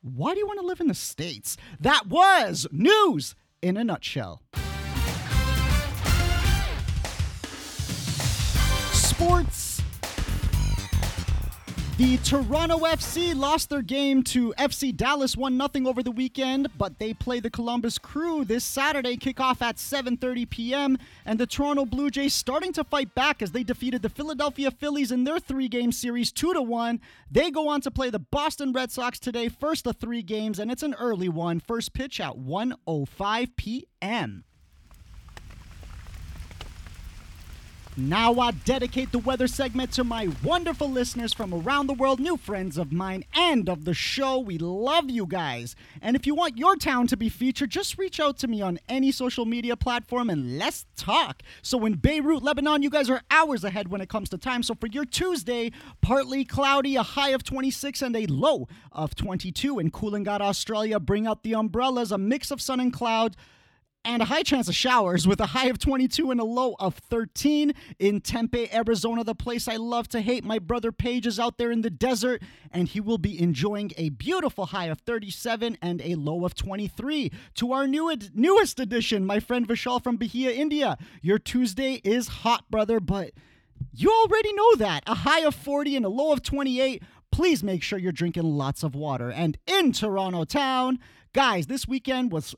why 0.00 0.32
do 0.32 0.40
you 0.40 0.46
want 0.46 0.60
to 0.60 0.66
live 0.66 0.80
in 0.80 0.88
the 0.88 0.94
States? 0.94 1.58
That 1.78 2.06
was 2.06 2.66
news 2.72 3.34
in 3.60 3.76
a 3.76 3.84
nutshell. 3.84 4.40
Sports. 9.14 9.80
The 11.99 12.16
Toronto 12.25 12.78
FC 12.78 13.33
lost 13.37 13.71
their 13.71 13.80
game 13.80 14.25
to 14.25 14.52
FC 14.59 14.94
Dallas 14.94 15.37
1 15.37 15.56
0 15.56 15.88
over 15.88 16.02
the 16.02 16.11
weekend, 16.11 16.66
but 16.76 16.99
they 16.99 17.14
play 17.14 17.38
the 17.38 17.49
Columbus 17.49 17.97
Crew 17.97 18.44
this 18.44 18.64
Saturday, 18.64 19.16
kickoff 19.16 19.62
at 19.62 19.76
7:30 19.76 20.50
p.m. 20.50 20.99
And 21.25 21.38
the 21.38 21.47
Toronto 21.47 21.85
Blue 21.85 22.11
Jays 22.11 22.35
starting 22.35 22.73
to 22.73 22.83
fight 22.83 23.14
back 23.14 23.40
as 23.40 23.52
they 23.52 23.62
defeated 23.62 24.02
the 24.02 24.09
Philadelphia 24.09 24.73
Phillies 24.73 25.12
in 25.12 25.23
their 25.23 25.38
three-game 25.38 25.92
series 25.92 26.33
2 26.33 26.52
to 26.54 26.62
1. 26.62 27.00
They 27.30 27.52
go 27.52 27.68
on 27.68 27.83
to 27.83 27.92
play 27.92 28.11
the 28.11 28.18
Boston 28.18 28.73
Red 28.73 28.90
Sox 28.90 29.21
today, 29.21 29.49
first 29.49 29.87
of 29.87 29.97
three 29.97 30.23
games, 30.23 30.59
and 30.59 30.73
it's 30.73 30.83
an 30.83 30.94
early 30.94 31.28
one. 31.28 31.61
First 31.61 31.92
pitch 31.92 32.18
at 32.18 32.33
1:05 32.33 33.50
p.m. 33.54 34.42
Now 37.96 38.40
I 38.40 38.50
dedicate 38.50 39.12
the 39.12 39.20
weather 39.20 39.46
segment 39.46 39.92
to 39.92 40.02
my 40.02 40.28
wonderful 40.42 40.90
listeners 40.90 41.32
from 41.32 41.54
around 41.54 41.86
the 41.86 41.94
world, 41.94 42.18
new 42.18 42.36
friends 42.36 42.76
of 42.76 42.90
mine 42.90 43.22
and 43.32 43.68
of 43.68 43.84
the 43.84 43.94
show. 43.94 44.40
We 44.40 44.58
love 44.58 45.10
you 45.10 45.26
guys. 45.26 45.76
And 46.02 46.16
if 46.16 46.26
you 46.26 46.34
want 46.34 46.58
your 46.58 46.74
town 46.74 47.06
to 47.06 47.16
be 47.16 47.28
featured, 47.28 47.70
just 47.70 47.96
reach 47.96 48.18
out 48.18 48.36
to 48.38 48.48
me 48.48 48.60
on 48.60 48.80
any 48.88 49.12
social 49.12 49.44
media 49.44 49.76
platform 49.76 50.28
and 50.28 50.58
let's 50.58 50.86
talk. 50.96 51.44
So 51.62 51.86
in 51.86 51.94
Beirut, 51.94 52.42
Lebanon, 52.42 52.82
you 52.82 52.90
guys 52.90 53.08
are 53.08 53.22
hours 53.30 53.62
ahead 53.62 53.86
when 53.86 54.00
it 54.00 54.08
comes 54.08 54.28
to 54.30 54.38
time. 54.38 54.64
So 54.64 54.74
for 54.74 54.88
your 54.88 55.04
Tuesday, 55.04 55.70
partly 56.02 56.44
cloudy, 56.44 56.96
a 56.96 57.04
high 57.04 57.30
of 57.30 57.44
26 57.44 58.02
and 58.02 58.16
a 58.16 58.26
low 58.26 58.66
of 58.90 59.14
22. 59.14 59.78
In 59.78 59.92
Coolangatta, 59.92 60.40
Australia, 60.40 60.98
bring 60.98 61.28
out 61.28 61.44
the 61.44 61.54
umbrellas, 61.54 62.10
a 62.10 62.18
mix 62.18 62.50
of 62.50 62.60
sun 62.60 62.80
and 62.80 62.92
cloud 62.92 63.36
and 64.04 64.23
a 64.23 64.26
high 64.26 64.42
chance 64.42 64.68
of 64.68 64.75
showers 64.75 65.26
with 65.26 65.40
a 65.40 65.46
high 65.46 65.66
of 65.66 65.78
22 65.78 66.30
and 66.30 66.40
a 66.40 66.44
low 66.44 66.75
of 66.78 66.96
13 66.96 67.73
in 67.99 68.20
Tempe, 68.20 68.73
Arizona, 68.73 69.25
the 69.25 69.34
place 69.34 69.66
I 69.66 69.76
love 69.76 70.08
to 70.08 70.20
hate. 70.20 70.44
My 70.44 70.58
brother 70.58 70.92
Paige 70.92 71.26
is 71.26 71.40
out 71.40 71.58
there 71.58 71.70
in 71.70 71.82
the 71.82 71.90
desert 71.90 72.42
and 72.70 72.88
he 72.88 73.00
will 73.00 73.18
be 73.18 73.40
enjoying 73.40 73.92
a 73.96 74.11
beautiful 74.11 74.66
high 74.66 74.87
of 74.87 75.00
37 75.00 75.78
and 75.80 76.00
a 76.02 76.14
low 76.16 76.44
of 76.44 76.54
23. 76.54 77.32
To 77.54 77.73
our 77.73 77.87
new 77.87 78.11
ed- 78.11 78.30
newest 78.34 78.78
addition, 78.78 79.25
my 79.25 79.40
friend 79.40 79.66
Vishal 79.66 80.02
from 80.02 80.16
Bahia, 80.16 80.50
India. 80.50 80.99
Your 81.23 81.38
Tuesday 81.38 82.00
is 82.04 82.28
hot, 82.28 82.70
brother, 82.70 83.00
but 83.00 83.30
you 83.92 84.11
already 84.11 84.52
know 84.52 84.75
that. 84.76 85.04
A 85.06 85.14
high 85.14 85.40
of 85.44 85.54
40 85.54 85.96
and 85.96 86.04
a 86.04 86.08
low 86.08 86.32
of 86.32 86.42
28. 86.42 87.02
Please 87.30 87.62
make 87.62 87.82
sure 87.82 87.99
you're 87.99 88.12
drinking 88.12 88.44
lots 88.44 88.82
of 88.82 88.94
water. 88.94 89.30
And 89.30 89.56
in 89.66 89.92
Toronto 89.92 90.44
town, 90.44 90.99
guys, 91.32 91.66
this 91.66 91.88
weekend 91.88 92.30
was 92.30 92.54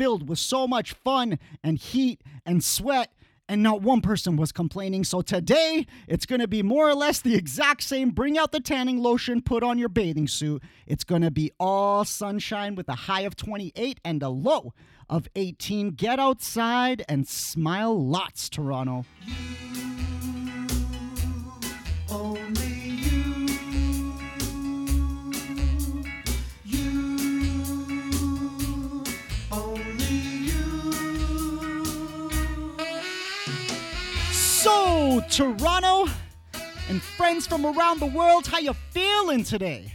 filled 0.00 0.30
with 0.30 0.38
so 0.38 0.66
much 0.66 0.94
fun 0.94 1.38
and 1.62 1.76
heat 1.76 2.22
and 2.46 2.64
sweat 2.64 3.12
and 3.50 3.62
not 3.62 3.82
one 3.82 4.00
person 4.00 4.34
was 4.34 4.50
complaining. 4.50 5.04
So 5.04 5.20
today, 5.20 5.86
it's 6.08 6.24
going 6.24 6.40
to 6.40 6.48
be 6.48 6.62
more 6.62 6.88
or 6.88 6.94
less 6.94 7.20
the 7.20 7.34
exact 7.34 7.82
same. 7.82 8.08
Bring 8.08 8.38
out 8.38 8.50
the 8.50 8.60
tanning 8.60 8.96
lotion, 8.96 9.42
put 9.42 9.62
on 9.62 9.76
your 9.76 9.90
bathing 9.90 10.26
suit. 10.26 10.62
It's 10.86 11.04
going 11.04 11.20
to 11.20 11.30
be 11.30 11.52
all 11.60 12.06
sunshine 12.06 12.76
with 12.76 12.88
a 12.88 12.94
high 12.94 13.22
of 13.22 13.36
28 13.36 14.00
and 14.02 14.22
a 14.22 14.30
low 14.30 14.72
of 15.10 15.28
18. 15.36 15.90
Get 15.90 16.18
outside 16.18 17.04
and 17.06 17.28
smile 17.28 18.02
lots, 18.02 18.48
Toronto. 18.48 19.04
Toronto 35.18 36.06
and 36.88 37.02
friends 37.02 37.44
from 37.44 37.66
around 37.66 37.98
the 37.98 38.06
world, 38.06 38.46
how 38.46 38.58
you 38.58 38.72
feeling 38.92 39.42
today? 39.42 39.92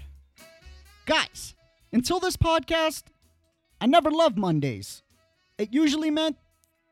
Guys, 1.05 1.55
until 1.93 2.19
this 2.19 2.35
podcast, 2.35 3.03
I 3.79 3.85
never 3.85 4.11
loved 4.11 4.37
Mondays. 4.37 5.03
It 5.57 5.73
usually 5.73 6.11
meant 6.11 6.35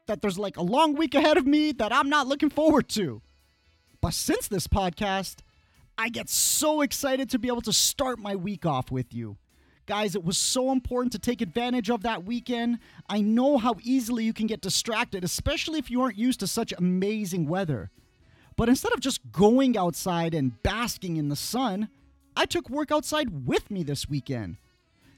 that 0.08 0.22
there's 0.22 0.40
like 0.40 0.56
a 0.56 0.62
long 0.62 0.96
week 0.96 1.16
ahead 1.16 1.36
of 1.36 1.46
me 1.46 1.74
that 1.74 1.94
I'm 1.94 2.08
not 2.08 2.28
looking 2.28 2.50
forward 2.50 2.88
to. 2.90 3.22
But 4.00 4.14
since 4.14 4.48
this 4.48 4.68
podcast, 4.68 5.40
I 5.98 6.08
get 6.08 6.30
so 6.30 6.80
excited 6.80 7.30
to 7.32 7.40
be 7.40 7.50
able 7.50 7.62
to 7.64 7.74
start 7.74 8.20
my 8.20 8.38
week 8.38 8.66
off 8.66 8.90
with 8.90 9.14
you. 9.14 9.36
Guys, 9.86 10.16
it 10.16 10.24
was 10.24 10.38
so 10.38 10.72
important 10.72 11.12
to 11.12 11.20
take 11.20 11.42
advantage 11.42 11.90
of 11.90 12.04
that 12.04 12.24
weekend. 12.24 12.80
I 13.10 13.20
know 13.20 13.58
how 13.58 13.76
easily 13.84 14.24
you 14.24 14.32
can 14.32 14.48
get 14.48 14.62
distracted, 14.62 15.26
especially 15.26 15.78
if 15.78 15.92
you 15.92 16.02
aren't 16.02 16.18
used 16.18 16.40
to 16.40 16.48
such 16.48 16.72
amazing 16.78 17.48
weather. 17.50 17.92
But 18.56 18.70
instead 18.70 18.94
of 18.94 19.00
just 19.00 19.32
going 19.32 19.78
outside 19.78 20.34
and 20.34 20.62
basking 20.64 21.18
in 21.18 21.30
the 21.30 21.36
sun, 21.36 21.90
I 22.36 22.46
took 22.46 22.70
work 22.70 22.92
outside 22.92 23.48
with 23.48 23.72
me 23.72 23.84
this 23.84 24.10
weekend. 24.10 24.58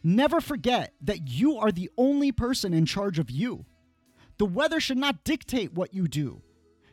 Never 0.03 0.39
forget 0.39 0.93
that 1.01 1.27
you 1.27 1.57
are 1.57 1.71
the 1.71 1.89
only 1.97 2.31
person 2.31 2.73
in 2.73 2.85
charge 2.85 3.19
of 3.19 3.31
you. 3.31 3.65
The 4.37 4.45
weather 4.45 4.79
should 4.79 4.97
not 4.97 5.23
dictate 5.23 5.73
what 5.73 5.93
you 5.93 6.07
do. 6.07 6.41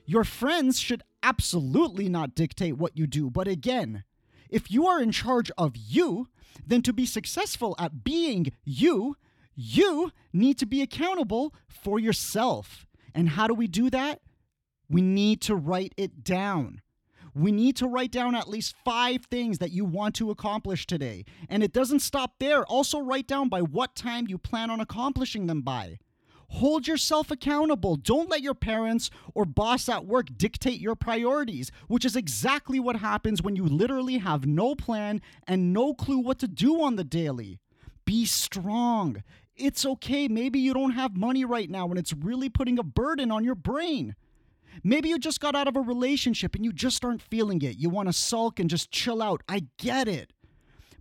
Your 0.06 0.24
friends 0.24 0.80
should 0.80 1.02
absolutely 1.22 2.08
not 2.08 2.34
dictate 2.34 2.78
what 2.78 2.96
you 2.96 3.06
do. 3.06 3.30
But 3.30 3.48
again, 3.48 4.04
if 4.48 4.70
you 4.70 4.86
are 4.86 5.00
in 5.00 5.12
charge 5.12 5.50
of 5.56 5.76
you, 5.76 6.28
then 6.66 6.82
to 6.82 6.92
be 6.92 7.06
successful 7.06 7.74
at 7.78 8.04
being 8.04 8.52
you, 8.64 9.16
you 9.54 10.12
need 10.32 10.58
to 10.58 10.66
be 10.66 10.82
accountable 10.82 11.54
for 11.68 11.98
yourself. 11.98 12.86
And 13.14 13.30
how 13.30 13.46
do 13.46 13.54
we 13.54 13.66
do 13.66 13.90
that? 13.90 14.20
We 14.92 15.00
need 15.00 15.40
to 15.42 15.56
write 15.56 15.94
it 15.96 16.22
down. 16.22 16.82
We 17.34 17.50
need 17.50 17.76
to 17.76 17.86
write 17.86 18.12
down 18.12 18.34
at 18.34 18.50
least 18.50 18.74
five 18.84 19.24
things 19.24 19.56
that 19.56 19.72
you 19.72 19.86
want 19.86 20.14
to 20.16 20.30
accomplish 20.30 20.86
today. 20.86 21.24
And 21.48 21.62
it 21.62 21.72
doesn't 21.72 22.00
stop 22.00 22.34
there. 22.38 22.66
Also, 22.66 23.00
write 23.00 23.26
down 23.26 23.48
by 23.48 23.62
what 23.62 23.96
time 23.96 24.26
you 24.28 24.36
plan 24.36 24.70
on 24.70 24.80
accomplishing 24.80 25.46
them 25.46 25.62
by. 25.62 25.96
Hold 26.48 26.86
yourself 26.86 27.30
accountable. 27.30 27.96
Don't 27.96 28.28
let 28.28 28.42
your 28.42 28.52
parents 28.52 29.08
or 29.34 29.46
boss 29.46 29.88
at 29.88 30.04
work 30.04 30.26
dictate 30.36 30.78
your 30.78 30.94
priorities, 30.94 31.72
which 31.88 32.04
is 32.04 32.14
exactly 32.14 32.78
what 32.78 32.96
happens 32.96 33.40
when 33.40 33.56
you 33.56 33.64
literally 33.64 34.18
have 34.18 34.44
no 34.44 34.74
plan 34.74 35.22
and 35.48 35.72
no 35.72 35.94
clue 35.94 36.18
what 36.18 36.38
to 36.40 36.46
do 36.48 36.82
on 36.82 36.96
the 36.96 37.04
daily. 37.04 37.58
Be 38.04 38.26
strong. 38.26 39.22
It's 39.56 39.86
okay. 39.86 40.28
Maybe 40.28 40.58
you 40.58 40.74
don't 40.74 40.90
have 40.90 41.16
money 41.16 41.46
right 41.46 41.70
now 41.70 41.88
and 41.88 41.98
it's 41.98 42.12
really 42.12 42.50
putting 42.50 42.78
a 42.78 42.82
burden 42.82 43.30
on 43.30 43.42
your 43.42 43.54
brain. 43.54 44.14
Maybe 44.82 45.08
you 45.08 45.18
just 45.18 45.40
got 45.40 45.54
out 45.54 45.68
of 45.68 45.76
a 45.76 45.80
relationship 45.80 46.54
and 46.54 46.64
you 46.64 46.72
just 46.72 47.04
aren't 47.04 47.22
feeling 47.22 47.62
it. 47.62 47.78
You 47.78 47.90
want 47.90 48.08
to 48.08 48.12
sulk 48.12 48.58
and 48.58 48.70
just 48.70 48.90
chill 48.90 49.22
out. 49.22 49.42
I 49.48 49.66
get 49.78 50.08
it. 50.08 50.32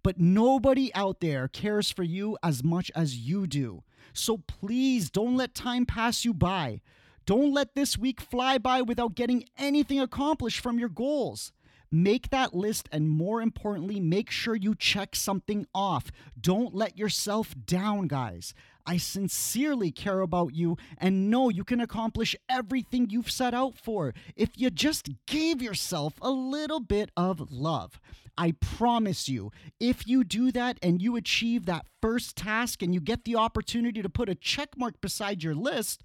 But 0.03 0.19
nobody 0.19 0.93
out 0.95 1.19
there 1.19 1.47
cares 1.47 1.91
for 1.91 2.03
you 2.03 2.37
as 2.43 2.63
much 2.63 2.91
as 2.95 3.17
you 3.17 3.47
do. 3.47 3.83
So 4.13 4.37
please 4.37 5.09
don't 5.09 5.37
let 5.37 5.53
time 5.53 5.85
pass 5.85 6.25
you 6.25 6.33
by. 6.33 6.81
Don't 7.25 7.53
let 7.53 7.75
this 7.75 7.97
week 7.97 8.19
fly 8.19 8.57
by 8.57 8.81
without 8.81 9.15
getting 9.15 9.45
anything 9.57 9.99
accomplished 9.99 10.59
from 10.59 10.79
your 10.79 10.89
goals. 10.89 11.51
Make 11.91 12.29
that 12.29 12.53
list 12.53 12.87
and 12.91 13.09
more 13.09 13.41
importantly, 13.41 13.99
make 13.99 14.31
sure 14.31 14.55
you 14.55 14.75
check 14.75 15.13
something 15.13 15.65
off. 15.75 16.09
Don't 16.39 16.73
let 16.73 16.97
yourself 16.97 17.53
down, 17.65 18.07
guys. 18.07 18.53
I 18.85 18.97
sincerely 18.97 19.91
care 19.91 20.21
about 20.21 20.55
you 20.55 20.77
and 20.97 21.29
know 21.29 21.49
you 21.49 21.63
can 21.63 21.81
accomplish 21.81 22.35
everything 22.49 23.09
you've 23.09 23.29
set 23.29 23.53
out 23.53 23.77
for 23.77 24.13
if 24.35 24.51
you 24.55 24.69
just 24.69 25.09
gave 25.27 25.61
yourself 25.61 26.13
a 26.21 26.31
little 26.31 26.79
bit 26.79 27.11
of 27.17 27.51
love. 27.51 27.99
I 28.37 28.53
promise 28.53 29.27
you, 29.27 29.51
if 29.79 30.07
you 30.07 30.23
do 30.23 30.51
that 30.53 30.77
and 30.81 31.01
you 31.01 31.15
achieve 31.15 31.65
that 31.65 31.85
first 32.01 32.37
task 32.37 32.81
and 32.81 32.93
you 32.93 33.01
get 33.01 33.25
the 33.25 33.35
opportunity 33.35 34.01
to 34.01 34.09
put 34.09 34.29
a 34.29 34.35
check 34.35 34.69
mark 34.77 35.01
beside 35.01 35.43
your 35.43 35.55
list, 35.55 36.01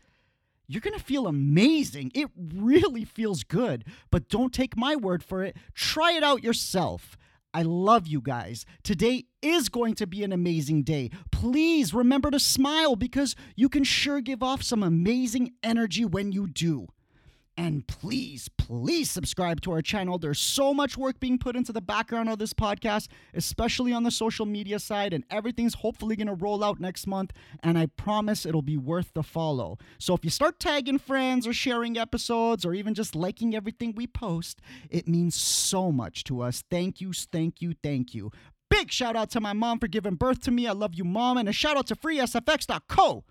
you're 0.68 0.80
going 0.80 0.98
to 0.98 1.04
feel 1.04 1.26
amazing. 1.26 2.12
It 2.14 2.28
really 2.36 3.04
feels 3.04 3.44
good. 3.44 3.84
But 4.10 4.28
don't 4.28 4.52
take 4.52 4.76
my 4.76 4.96
word 4.96 5.22
for 5.22 5.42
it. 5.44 5.56
Try 5.74 6.12
it 6.12 6.22
out 6.22 6.42
yourself. 6.42 7.16
I 7.54 7.62
love 7.62 8.06
you 8.06 8.20
guys. 8.20 8.66
Today 8.82 9.24
is 9.40 9.70
going 9.70 9.94
to 9.94 10.06
be 10.06 10.22
an 10.22 10.32
amazing 10.32 10.82
day. 10.82 11.10
Please 11.30 11.94
remember 11.94 12.30
to 12.30 12.38
smile 12.38 12.96
because 12.96 13.34
you 13.54 13.68
can 13.68 13.82
sure 13.82 14.20
give 14.20 14.42
off 14.42 14.62
some 14.62 14.82
amazing 14.82 15.54
energy 15.62 16.04
when 16.04 16.32
you 16.32 16.48
do. 16.48 16.88
And 17.58 17.86
please, 17.86 18.50
please 18.58 19.10
subscribe 19.10 19.62
to 19.62 19.72
our 19.72 19.80
channel. 19.80 20.18
There's 20.18 20.38
so 20.38 20.74
much 20.74 20.98
work 20.98 21.18
being 21.18 21.38
put 21.38 21.56
into 21.56 21.72
the 21.72 21.80
background 21.80 22.28
of 22.28 22.38
this 22.38 22.52
podcast, 22.52 23.08
especially 23.32 23.94
on 23.94 24.02
the 24.02 24.10
social 24.10 24.44
media 24.44 24.78
side, 24.78 25.14
and 25.14 25.24
everything's 25.30 25.74
hopefully 25.74 26.16
going 26.16 26.26
to 26.26 26.34
roll 26.34 26.62
out 26.62 26.80
next 26.80 27.06
month. 27.06 27.32
And 27.62 27.78
I 27.78 27.86
promise 27.86 28.44
it'll 28.44 28.60
be 28.60 28.76
worth 28.76 29.12
the 29.14 29.22
follow. 29.22 29.78
So 29.98 30.14
if 30.14 30.22
you 30.22 30.30
start 30.30 30.60
tagging 30.60 30.98
friends 30.98 31.46
or 31.46 31.54
sharing 31.54 31.96
episodes 31.96 32.66
or 32.66 32.74
even 32.74 32.92
just 32.92 33.16
liking 33.16 33.54
everything 33.54 33.94
we 33.96 34.06
post, 34.06 34.60
it 34.90 35.08
means 35.08 35.34
so 35.34 35.90
much 35.90 36.24
to 36.24 36.42
us. 36.42 36.62
Thank 36.70 37.00
you, 37.00 37.12
thank 37.14 37.62
you, 37.62 37.74
thank 37.82 38.14
you. 38.14 38.30
Big 38.68 38.90
shout 38.90 39.16
out 39.16 39.30
to 39.30 39.40
my 39.40 39.54
mom 39.54 39.78
for 39.78 39.88
giving 39.88 40.16
birth 40.16 40.40
to 40.42 40.50
me. 40.50 40.66
I 40.66 40.72
love 40.72 40.94
you, 40.94 41.04
mom. 41.04 41.38
And 41.38 41.48
a 41.48 41.52
shout 41.52 41.78
out 41.78 41.86
to 41.86 41.96
freesfx.co 41.96 43.24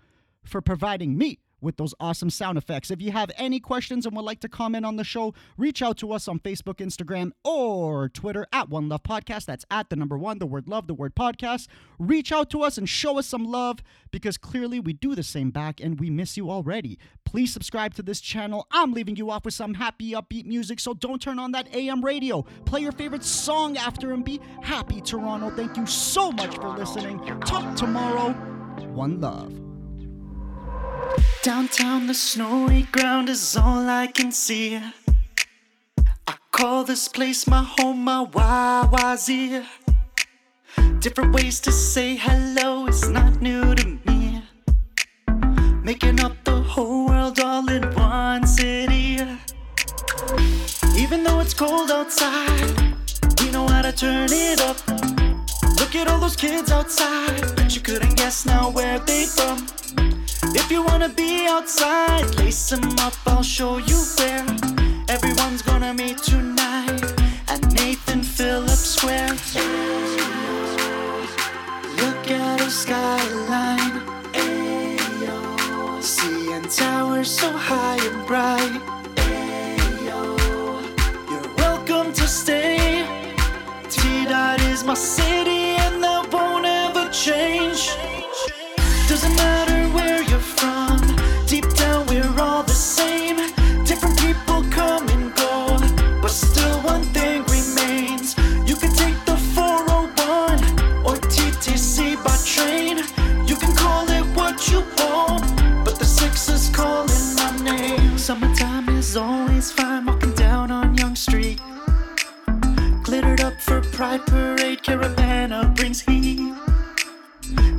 for 0.44 0.60
providing 0.60 1.16
me 1.16 1.38
with 1.60 1.76
those 1.76 1.94
awesome 2.00 2.30
sound 2.30 2.58
effects. 2.58 2.90
If 2.90 3.00
you 3.00 3.12
have 3.12 3.30
any 3.36 3.60
questions 3.60 4.06
and 4.06 4.16
would 4.16 4.24
like 4.24 4.40
to 4.40 4.48
comment 4.48 4.84
on 4.84 4.96
the 4.96 5.04
show, 5.04 5.34
reach 5.56 5.82
out 5.82 5.96
to 5.98 6.12
us 6.12 6.28
on 6.28 6.38
Facebook, 6.40 6.76
Instagram, 6.76 7.32
or 7.44 8.08
Twitter 8.08 8.46
at 8.52 8.68
One 8.68 8.88
Love 8.88 9.02
Podcast. 9.02 9.46
That's 9.46 9.64
at 9.70 9.90
the 9.90 9.96
number 9.96 10.18
one, 10.18 10.38
the 10.38 10.46
word 10.46 10.68
love, 10.68 10.86
the 10.86 10.94
word 10.94 11.14
podcast. 11.14 11.68
Reach 11.98 12.32
out 12.32 12.50
to 12.50 12.62
us 12.62 12.78
and 12.78 12.88
show 12.88 13.18
us 13.18 13.26
some 13.26 13.44
love 13.44 13.80
because 14.10 14.38
clearly 14.38 14.80
we 14.80 14.92
do 14.92 15.14
the 15.14 15.22
same 15.22 15.50
back 15.50 15.80
and 15.80 15.98
we 15.98 16.10
miss 16.10 16.36
you 16.36 16.50
already. 16.50 16.98
Please 17.24 17.52
subscribe 17.52 17.94
to 17.94 18.02
this 18.02 18.20
channel. 18.20 18.66
I'm 18.70 18.92
leaving 18.92 19.16
you 19.16 19.30
off 19.30 19.44
with 19.44 19.54
some 19.54 19.74
happy, 19.74 20.12
upbeat 20.12 20.46
music, 20.46 20.80
so 20.80 20.94
don't 20.94 21.20
turn 21.20 21.38
on 21.38 21.52
that 21.52 21.74
AM 21.74 22.04
radio. 22.04 22.42
Play 22.64 22.80
your 22.80 22.92
favorite 22.92 23.24
song 23.24 23.76
after 23.76 24.12
and 24.12 24.24
be 24.24 24.40
happy, 24.62 25.00
Toronto. 25.00 25.50
Thank 25.50 25.76
you 25.76 25.86
so 25.86 26.30
much 26.32 26.54
for 26.56 26.68
listening. 26.68 27.18
Talk 27.40 27.76
tomorrow. 27.76 28.32
One 28.92 29.20
love. 29.20 29.65
Downtown, 31.42 32.06
the 32.06 32.14
snowy 32.14 32.82
ground 32.92 33.28
is 33.28 33.56
all 33.56 33.88
I 33.88 34.06
can 34.08 34.32
see. 34.32 34.80
I 36.26 36.34
call 36.50 36.84
this 36.84 37.08
place 37.08 37.46
my 37.46 37.62
home, 37.62 38.02
my 38.04 38.24
YYZ. 38.24 39.64
Different 40.98 41.34
ways 41.34 41.60
to 41.60 41.70
say 41.70 42.16
hello 42.16 42.86
is 42.88 43.08
not 43.08 43.40
new 43.40 43.74
to 43.74 43.98
me. 44.06 44.42
Making 45.82 46.20
up 46.20 46.32
the 46.44 46.60
whole 46.62 47.06
world 47.06 47.38
all 47.38 47.68
in 47.70 47.82
one 47.94 48.46
city. 48.46 49.20
Even 50.96 51.22
though 51.22 51.40
it's 51.40 51.54
cold 51.54 51.90
outside, 51.90 52.94
we 53.40 53.50
know 53.50 53.68
how 53.68 53.82
to 53.82 53.92
turn 53.92 54.28
it 54.32 54.60
up. 54.60 54.76
Look 55.78 55.94
at 55.94 56.08
all 56.08 56.18
those 56.18 56.36
kids 56.36 56.72
outside, 56.72 57.54
but 57.54 57.74
you 57.76 57.82
couldn't 57.82 58.16
guess 58.16 58.44
now 58.44 58.70
where 58.70 58.98
they 58.98 59.26
from. 59.26 59.68
If 60.58 60.70
you 60.70 60.82
wanna 60.82 61.10
be 61.10 61.46
outside, 61.46 62.34
lace 62.36 62.70
them 62.70 62.88
up, 63.00 63.12
I'll 63.26 63.42
show 63.42 63.76
you 63.76 63.98
where. 64.16 64.46
Everyone's 65.08 65.60
gonna 65.60 65.92
meet 65.92 66.18
tonight 66.18 67.02
at 67.46 67.60
Nathan 67.72 68.22
Phillips 68.22 68.88
Square. 68.96 69.36
Look 72.00 72.30
at 72.30 72.58
the 72.58 72.70
skyline. 72.70 74.00
Seeing 76.00 76.62
towers 76.62 77.30
so 77.30 77.50
high 77.52 77.98
and 78.08 78.26
bright, 78.26 78.95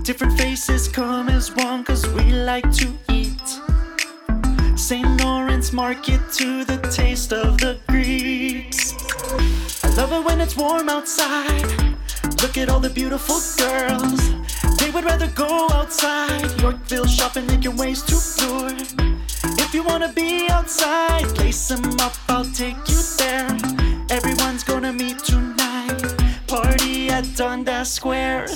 Different 0.08 0.38
faces 0.38 0.88
come 0.88 1.28
as 1.28 1.54
one 1.54 1.84
cause 1.84 2.08
we 2.12 2.32
like 2.32 2.72
to 2.78 2.88
eat. 3.12 3.46
St. 4.78 5.22
Lawrence 5.22 5.74
Market 5.74 6.22
to 6.36 6.64
the 6.64 6.78
taste 6.96 7.34
of 7.34 7.58
the 7.58 7.78
Greeks. 7.90 8.94
I 9.84 9.90
love 9.98 10.14
it 10.14 10.24
when 10.24 10.40
it's 10.40 10.56
warm 10.56 10.88
outside. 10.88 11.62
Look 12.42 12.58
at 12.58 12.70
all 12.70 12.80
the 12.80 12.90
beautiful 12.90 13.42
girls. 13.58 14.22
They 14.78 14.92
would 14.92 15.04
rather 15.04 15.28
go 15.28 15.68
outside. 15.72 16.58
Yorkville 16.62 17.08
shopping, 17.08 17.46
making 17.48 17.76
ways 17.76 18.02
to 18.04 18.16
lure. 18.46 18.78
If 19.60 19.74
you 19.74 19.84
wanna 19.84 20.14
be 20.14 20.48
outside, 20.50 21.38
lace 21.38 21.68
them 21.68 21.84
up, 22.00 22.14
I'll 22.30 22.46
take 22.46 22.78
you 22.88 23.02
there. 23.18 23.50
Everyone's 24.10 24.64
gonna 24.64 24.94
meet 24.94 25.20
tonight. 25.20 26.02
Party 26.48 27.10
at 27.10 27.26
Dundas 27.36 27.92
Square. 27.92 28.48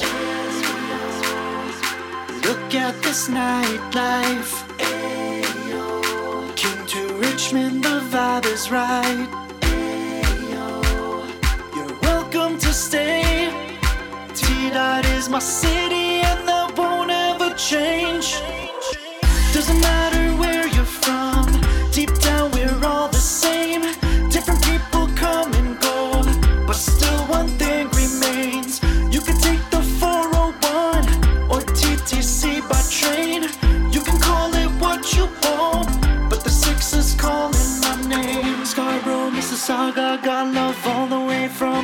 Look 2.44 2.76
at 2.76 3.02
this 3.04 3.28
nightlife. 3.28 4.54
Ayo. 4.78 6.56
King 6.56 6.86
to 6.88 7.14
Richmond, 7.16 7.84
the 7.84 8.00
vibe 8.12 8.46
is 8.46 8.72
right. 8.72 9.28
Ayo. 9.62 10.82
You're 11.76 11.96
welcome 12.02 12.58
to 12.58 12.74
stay. 12.74 13.50
T 14.34 14.70
Dot 14.70 15.06
is 15.18 15.30
my 15.30 15.40
city, 15.40 16.22
and 16.30 16.48
that 16.48 16.78
won't 16.78 17.12
ever 17.12 17.54
change. 17.56 18.42